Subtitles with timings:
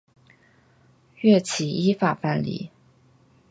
[1.17, 2.71] 岳起依法办理。